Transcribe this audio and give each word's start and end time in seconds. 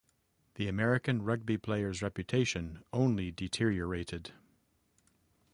The 0.55 0.67
American 0.67 1.21
rugby 1.21 1.59
players' 1.59 2.01
reputation 2.01 2.83
only 2.91 3.29
deteriorated. 3.29 4.31